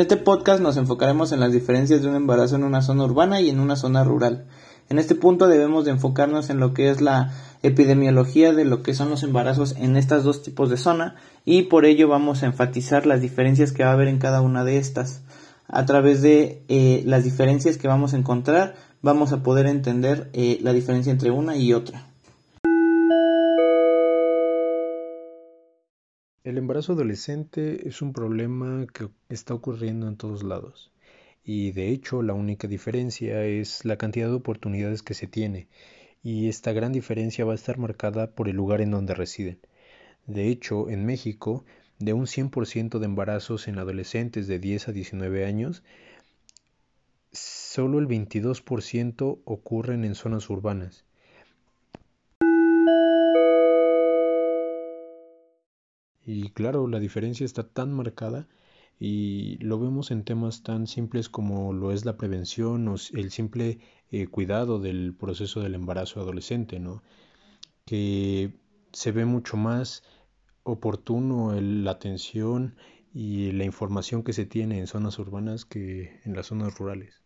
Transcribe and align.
En 0.00 0.04
este 0.04 0.16
podcast 0.16 0.62
nos 0.62 0.78
enfocaremos 0.78 1.30
en 1.30 1.40
las 1.40 1.52
diferencias 1.52 2.00
de 2.00 2.08
un 2.08 2.14
embarazo 2.14 2.56
en 2.56 2.64
una 2.64 2.80
zona 2.80 3.04
urbana 3.04 3.42
y 3.42 3.50
en 3.50 3.60
una 3.60 3.76
zona 3.76 4.02
rural. 4.02 4.46
En 4.88 4.98
este 4.98 5.14
punto 5.14 5.46
debemos 5.46 5.84
de 5.84 5.90
enfocarnos 5.90 6.48
en 6.48 6.58
lo 6.58 6.72
que 6.72 6.88
es 6.88 7.02
la 7.02 7.34
epidemiología 7.62 8.54
de 8.54 8.64
lo 8.64 8.82
que 8.82 8.94
son 8.94 9.10
los 9.10 9.24
embarazos 9.24 9.76
en 9.76 9.98
estos 9.98 10.24
dos 10.24 10.42
tipos 10.42 10.70
de 10.70 10.78
zona 10.78 11.16
y 11.44 11.64
por 11.64 11.84
ello 11.84 12.08
vamos 12.08 12.42
a 12.42 12.46
enfatizar 12.46 13.04
las 13.04 13.20
diferencias 13.20 13.72
que 13.72 13.84
va 13.84 13.90
a 13.90 13.92
haber 13.92 14.08
en 14.08 14.18
cada 14.18 14.40
una 14.40 14.64
de 14.64 14.78
estas. 14.78 15.20
A 15.68 15.84
través 15.84 16.22
de 16.22 16.64
eh, 16.68 17.02
las 17.04 17.24
diferencias 17.24 17.76
que 17.76 17.86
vamos 17.86 18.14
a 18.14 18.16
encontrar 18.16 18.76
vamos 19.02 19.32
a 19.32 19.42
poder 19.42 19.66
entender 19.66 20.30
eh, 20.32 20.60
la 20.62 20.72
diferencia 20.72 21.12
entre 21.12 21.30
una 21.30 21.58
y 21.58 21.74
otra. 21.74 22.09
El 26.42 26.56
embarazo 26.56 26.94
adolescente 26.94 27.86
es 27.86 28.00
un 28.00 28.14
problema 28.14 28.86
que 28.94 29.10
está 29.28 29.52
ocurriendo 29.52 30.08
en 30.08 30.16
todos 30.16 30.42
lados 30.42 30.90
y 31.44 31.72
de 31.72 31.90
hecho 31.90 32.22
la 32.22 32.32
única 32.32 32.66
diferencia 32.66 33.44
es 33.44 33.84
la 33.84 33.98
cantidad 33.98 34.28
de 34.28 34.36
oportunidades 34.36 35.02
que 35.02 35.12
se 35.12 35.26
tiene 35.26 35.68
y 36.22 36.48
esta 36.48 36.72
gran 36.72 36.92
diferencia 36.92 37.44
va 37.44 37.52
a 37.52 37.56
estar 37.56 37.76
marcada 37.76 38.30
por 38.30 38.48
el 38.48 38.56
lugar 38.56 38.80
en 38.80 38.90
donde 38.90 39.12
residen. 39.12 39.58
De 40.26 40.48
hecho, 40.48 40.88
en 40.88 41.04
México, 41.04 41.66
de 41.98 42.14
un 42.14 42.24
100% 42.26 42.98
de 43.00 43.04
embarazos 43.04 43.68
en 43.68 43.78
adolescentes 43.78 44.46
de 44.46 44.58
10 44.58 44.88
a 44.88 44.92
19 44.92 45.44
años, 45.44 45.82
solo 47.32 47.98
el 47.98 48.08
22% 48.08 49.40
ocurren 49.44 50.06
en 50.06 50.14
zonas 50.14 50.48
urbanas 50.48 51.04
Y 56.24 56.50
claro, 56.50 56.86
la 56.86 57.00
diferencia 57.00 57.44
está 57.44 57.68
tan 57.68 57.92
marcada 57.92 58.48
y 58.98 59.56
lo 59.58 59.78
vemos 59.80 60.10
en 60.10 60.24
temas 60.24 60.62
tan 60.62 60.86
simples 60.86 61.28
como 61.28 61.72
lo 61.72 61.92
es 61.92 62.04
la 62.04 62.16
prevención 62.16 62.86
o 62.88 62.96
el 63.14 63.30
simple 63.30 63.78
eh, 64.10 64.26
cuidado 64.26 64.78
del 64.78 65.14
proceso 65.14 65.60
del 65.60 65.74
embarazo 65.74 66.20
adolescente, 66.20 66.78
¿no? 66.80 67.02
Que 67.86 68.52
se 68.92 69.12
ve 69.12 69.24
mucho 69.24 69.56
más 69.56 70.02
oportuno 70.62 71.58
la 71.60 71.92
atención 71.92 72.76
y 73.12 73.52
la 73.52 73.64
información 73.64 74.22
que 74.22 74.32
se 74.32 74.46
tiene 74.46 74.78
en 74.78 74.86
zonas 74.86 75.18
urbanas 75.18 75.64
que 75.64 76.20
en 76.24 76.34
las 76.36 76.46
zonas 76.46 76.76
rurales. 76.78 77.22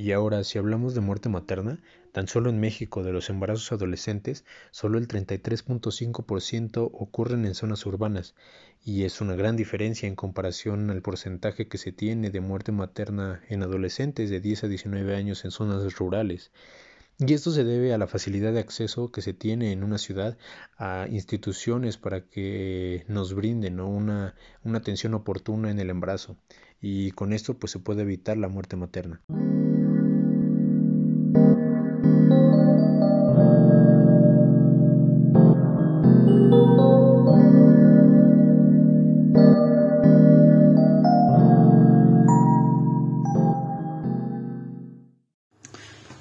Y 0.00 0.12
ahora, 0.12 0.44
si 0.44 0.58
hablamos 0.58 0.94
de 0.94 1.00
muerte 1.00 1.28
materna, 1.28 1.80
tan 2.12 2.28
solo 2.28 2.50
en 2.50 2.60
México 2.60 3.02
de 3.02 3.12
los 3.12 3.30
embarazos 3.30 3.72
adolescentes, 3.72 4.44
solo 4.70 4.96
el 4.96 5.08
33.5% 5.08 6.88
ocurren 6.92 7.44
en 7.44 7.56
zonas 7.56 7.84
urbanas, 7.84 8.36
y 8.84 9.02
es 9.02 9.20
una 9.20 9.34
gran 9.34 9.56
diferencia 9.56 10.06
en 10.06 10.14
comparación 10.14 10.88
al 10.90 11.02
porcentaje 11.02 11.66
que 11.66 11.78
se 11.78 11.90
tiene 11.90 12.30
de 12.30 12.40
muerte 12.40 12.70
materna 12.70 13.42
en 13.48 13.64
adolescentes 13.64 14.30
de 14.30 14.38
10 14.38 14.62
a 14.62 14.68
19 14.68 15.16
años 15.16 15.44
en 15.44 15.50
zonas 15.50 15.92
rurales. 15.96 16.52
Y 17.18 17.34
esto 17.34 17.50
se 17.50 17.64
debe 17.64 17.92
a 17.92 17.98
la 17.98 18.06
facilidad 18.06 18.52
de 18.52 18.60
acceso 18.60 19.10
que 19.10 19.20
se 19.20 19.32
tiene 19.32 19.72
en 19.72 19.82
una 19.82 19.98
ciudad 19.98 20.38
a 20.76 21.08
instituciones 21.10 21.96
para 21.96 22.20
que 22.20 23.04
nos 23.08 23.34
brinden 23.34 23.80
una, 23.80 24.36
una 24.62 24.78
atención 24.78 25.14
oportuna 25.14 25.72
en 25.72 25.80
el 25.80 25.90
embarazo. 25.90 26.36
Y 26.80 27.10
con 27.10 27.32
esto 27.32 27.58
pues 27.58 27.72
se 27.72 27.80
puede 27.80 28.02
evitar 28.02 28.36
la 28.36 28.46
muerte 28.46 28.76
materna. 28.76 29.20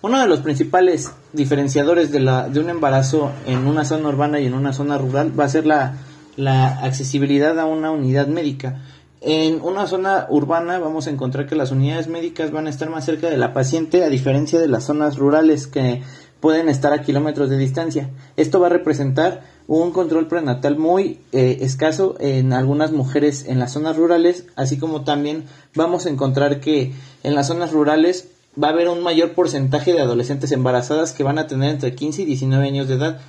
Uno 0.08 0.22
de 0.22 0.28
los 0.30 0.40
principales 0.40 1.12
diferenciadores 1.34 2.14
de, 2.14 2.20
un 2.22 2.70
embarazo 2.70 3.34
en 3.46 3.68
una 3.68 3.84
zona 3.84 4.08
urbana 4.08 4.40
y 4.40 4.46
en 4.46 4.54
una 4.54 4.72
zona 4.72 4.98
rural 4.98 5.38
va 5.38 5.44
a 5.44 5.50
ser 5.50 5.66
la, 5.66 5.98
la 6.38 6.82
accesibilidad 6.82 7.60
a 7.60 7.66
una 7.66 7.92
unidad 7.92 8.28
médica. 8.28 8.80
En 9.20 9.60
una 9.62 9.86
zona 9.86 10.26
urbana 10.30 10.80
vamos 10.80 11.08
a 11.08 11.10
encontrar 11.10 11.46
que 11.46 11.56
las 11.58 11.72
unidades 11.72 12.08
médicas 12.08 12.52
van 12.52 12.68
a 12.68 12.70
estar 12.70 12.90
más 12.90 13.04
cerca 13.04 13.30
de 13.30 13.36
la 13.36 13.52
paciente 13.52 14.06
a 14.06 14.10
diferencia 14.10 14.62
de 14.62 14.70
las 14.70 14.86
zonas 14.86 15.18
rurales 15.18 15.68
que 15.68 16.02
pueden 16.40 16.70
estar 16.70 16.94
a 16.94 17.02
kilómetros 17.02 17.50
de 17.50 17.58
distancia. 17.58 18.10
Esto 18.38 18.62
va 18.62 18.68
a 18.68 18.70
representar 18.70 19.42
un 19.68 19.92
control 19.92 20.30
prenatal 20.30 20.78
muy 20.78 21.20
eh, 21.34 21.58
escaso 21.60 22.16
en 22.22 22.54
algunas 22.54 22.94
mujeres 22.94 23.46
en 23.46 23.60
las 23.60 23.74
zonas 23.74 23.98
rurales, 23.98 24.46
así 24.56 24.80
como 24.80 25.04
también 25.04 25.44
vamos 25.76 26.06
a 26.06 26.10
encontrar 26.10 26.62
que 26.62 26.94
en 27.24 27.36
las 27.36 27.48
zonas 27.48 27.74
rurales 27.74 28.30
va 28.62 28.70
a 28.70 28.72
haber 28.72 28.90
un 28.90 29.04
mayor 29.04 29.34
porcentaje 29.34 29.94
de 29.94 30.02
adolescentes 30.02 30.52
embarazadas 30.52 31.14
que 31.14 31.24
van 31.24 31.38
a 31.38 31.48
tener 31.48 31.70
entre 31.70 31.96
15 31.96 32.24
y 32.24 32.26
19 32.26 32.68
años 32.68 32.88
de 32.88 32.96
edad, 32.96 33.20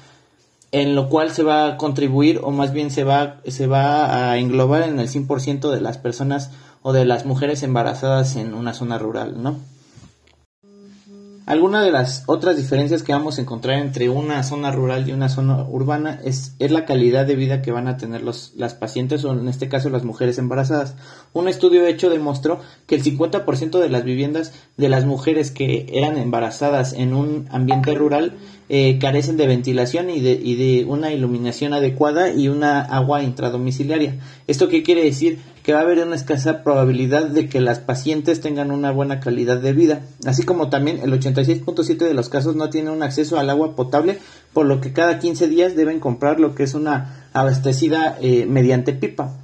en 0.72 0.94
lo 0.94 1.08
cual 1.08 1.30
se 1.30 1.42
va 1.42 1.66
a 1.66 1.76
contribuir 1.76 2.40
o 2.42 2.50
más 2.50 2.72
bien 2.72 2.90
se 2.90 3.04
va, 3.04 3.40
se 3.46 3.66
va 3.66 4.30
a 4.30 4.38
englobar 4.38 4.82
en 4.82 4.98
el 4.98 5.08
100% 5.08 5.70
de 5.70 5.80
las 5.80 5.98
personas 5.98 6.50
o 6.82 6.92
de 6.92 7.04
las 7.04 7.26
mujeres 7.26 7.62
embarazadas 7.62 8.36
en 8.36 8.54
una 8.54 8.74
zona 8.74 8.98
rural, 8.98 9.42
¿no? 9.42 9.56
Alguna 11.48 11.82
de 11.82 11.90
las 11.90 12.24
otras 12.26 12.58
diferencias 12.58 13.02
que 13.02 13.14
vamos 13.14 13.38
a 13.38 13.40
encontrar 13.40 13.78
entre 13.78 14.10
una 14.10 14.42
zona 14.42 14.70
rural 14.70 15.08
y 15.08 15.12
una 15.12 15.30
zona 15.30 15.62
urbana 15.62 16.20
es, 16.22 16.54
es 16.58 16.70
la 16.70 16.84
calidad 16.84 17.24
de 17.24 17.36
vida 17.36 17.62
que 17.62 17.72
van 17.72 17.88
a 17.88 17.96
tener 17.96 18.20
los, 18.22 18.52
las 18.54 18.74
pacientes 18.74 19.24
o 19.24 19.32
en 19.32 19.48
este 19.48 19.70
caso 19.70 19.88
las 19.88 20.04
mujeres 20.04 20.36
embarazadas. 20.36 20.94
Un 21.32 21.48
estudio 21.48 21.86
hecho 21.86 22.10
demostró 22.10 22.60
que 22.86 22.96
el 22.96 23.02
50% 23.02 23.78
de 23.78 23.88
las 23.88 24.04
viviendas 24.04 24.52
de 24.76 24.90
las 24.90 25.06
mujeres 25.06 25.50
que 25.50 25.86
eran 25.90 26.18
embarazadas 26.18 26.92
en 26.92 27.14
un 27.14 27.48
ambiente 27.50 27.94
rural 27.94 28.36
eh, 28.70 28.98
carecen 28.98 29.38
de 29.38 29.46
ventilación 29.46 30.10
y 30.10 30.20
de, 30.20 30.84
una 30.86 31.10
iluminación 31.10 31.72
adecuada 31.72 32.30
y 32.32 32.48
una 32.48 32.80
agua 32.80 33.22
intradomiciliaria. 33.22 34.16
¿Esto 34.46 34.68
qué 34.68 34.82
quiere 34.82 35.04
decir? 35.04 35.38
Que 35.62 35.72
va 35.72 35.80
a 35.80 35.82
haber 35.82 35.98
una 36.04 36.16
escasa 36.16 36.62
probabilidad 36.62 37.28
de 37.28 37.48
que 37.48 37.60
las 37.60 37.78
pacientes 37.78 38.40
tengan 38.40 38.70
una 38.70 38.90
buena 38.90 39.20
calidad 39.20 39.58
de 39.58 39.72
vida, 39.72 40.02
así 40.26 40.42
como 40.42 40.68
también 40.68 41.00
el 41.02 41.12
86.7 41.12 41.96
de 41.96 42.14
los 42.14 42.28
casos 42.28 42.56
no 42.56 42.68
tienen 42.68 42.92
un 42.92 43.02
acceso 43.02 43.38
al 43.38 43.48
agua 43.50 43.74
potable, 43.74 44.18
por 44.52 44.66
lo 44.66 44.80
que 44.80 44.92
cada 44.92 45.18
15 45.18 45.48
días 45.48 45.74
deben 45.74 45.98
comprar 45.98 46.38
lo 46.38 46.54
que 46.54 46.64
es 46.64 46.74
una 46.74 47.28
abastecida 47.32 48.18
eh, 48.20 48.46
mediante 48.46 48.92
pipa. 48.92 49.34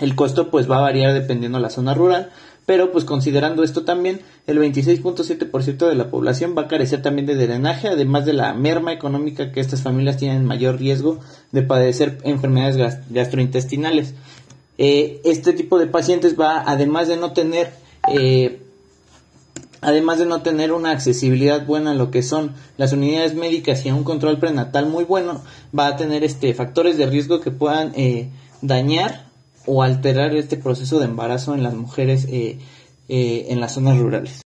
El 0.00 0.14
costo 0.14 0.50
pues 0.50 0.70
va 0.70 0.78
a 0.78 0.82
variar 0.82 1.12
dependiendo 1.12 1.58
de 1.58 1.62
la 1.62 1.70
zona 1.70 1.94
rural, 1.94 2.30
pero 2.66 2.92
pues 2.92 3.04
considerando 3.04 3.64
esto 3.64 3.84
también, 3.84 4.20
el 4.46 4.58
26.7% 4.58 5.88
de 5.88 5.94
la 5.94 6.10
población 6.10 6.54
va 6.56 6.62
a 6.62 6.68
carecer 6.68 7.02
también 7.02 7.26
de 7.26 7.34
drenaje, 7.34 7.88
además 7.88 8.24
de 8.24 8.34
la 8.34 8.54
merma 8.54 8.92
económica 8.92 9.52
que 9.52 9.60
estas 9.60 9.82
familias 9.82 10.16
tienen 10.16 10.44
mayor 10.44 10.78
riesgo 10.78 11.18
de 11.50 11.62
padecer 11.62 12.18
enfermedades 12.22 13.00
gastrointestinales. 13.10 14.14
Eh, 14.78 15.20
este 15.24 15.52
tipo 15.52 15.78
de 15.78 15.86
pacientes 15.86 16.38
va, 16.38 16.62
además 16.64 17.08
de 17.08 17.16
no 17.16 17.32
tener 17.32 17.72
eh, 18.08 18.62
además 19.82 20.18
de 20.18 20.26
no 20.26 20.42
tener 20.42 20.72
una 20.72 20.90
accesibilidad 20.90 21.66
buena 21.66 21.90
a 21.90 21.94
lo 21.94 22.10
que 22.10 22.22
son 22.22 22.54
las 22.78 22.92
unidades 22.92 23.34
médicas 23.34 23.84
y 23.84 23.90
un 23.90 24.04
control 24.04 24.38
prenatal 24.38 24.86
muy 24.86 25.04
bueno, 25.04 25.42
va 25.76 25.88
a 25.88 25.96
tener 25.96 26.24
este 26.24 26.54
factores 26.54 26.96
de 26.96 27.06
riesgo 27.06 27.40
que 27.40 27.50
puedan 27.50 27.92
eh, 27.96 28.30
dañar 28.62 29.31
o 29.66 29.82
alterar 29.82 30.34
este 30.34 30.56
proceso 30.56 30.98
de 30.98 31.06
embarazo 31.06 31.54
en 31.54 31.62
las 31.62 31.74
mujeres 31.74 32.26
eh, 32.30 32.58
eh, 33.08 33.46
en 33.48 33.60
las 33.60 33.74
zonas 33.74 33.98
rurales. 33.98 34.42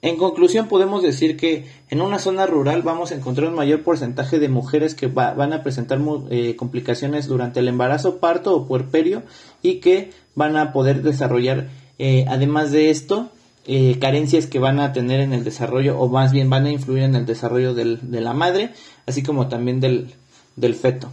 En 0.00 0.16
conclusión, 0.16 0.66
podemos 0.66 1.02
decir 1.02 1.36
que 1.36 1.64
en 1.88 2.00
una 2.00 2.18
zona 2.18 2.44
rural 2.46 2.82
vamos 2.82 3.12
a 3.12 3.14
encontrar 3.14 3.48
un 3.48 3.54
mayor 3.54 3.82
porcentaje 3.82 4.40
de 4.40 4.48
mujeres 4.48 4.96
que 4.96 5.06
van 5.06 5.52
a 5.52 5.62
presentar 5.62 6.00
eh, 6.30 6.56
complicaciones 6.56 7.28
durante 7.28 7.60
el 7.60 7.68
embarazo, 7.68 8.18
parto 8.18 8.56
o 8.56 8.66
puerperio 8.66 9.22
y 9.62 9.76
que 9.76 10.10
van 10.34 10.56
a 10.56 10.72
poder 10.72 11.02
desarrollar, 11.02 11.68
además 12.26 12.72
de 12.72 12.90
esto, 12.90 13.30
carencias 14.00 14.48
que 14.48 14.58
van 14.58 14.80
a 14.80 14.92
tener 14.92 15.20
en 15.20 15.32
el 15.32 15.44
desarrollo 15.44 15.96
o 16.00 16.08
más 16.08 16.32
bien 16.32 16.50
van 16.50 16.66
a 16.66 16.72
influir 16.72 17.04
en 17.04 17.14
el 17.14 17.24
desarrollo 17.24 17.72
del, 17.72 18.10
de 18.10 18.20
la 18.20 18.32
madre, 18.32 18.70
así 19.06 19.22
como 19.22 19.46
también 19.46 19.78
del, 19.78 20.14
del 20.56 20.74
feto. 20.74 21.12